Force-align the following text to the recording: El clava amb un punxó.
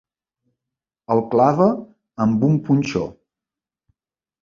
El 1.17 1.21
clava 1.35 1.69
amb 2.27 2.49
un 2.51 2.59
punxó. 2.71 3.07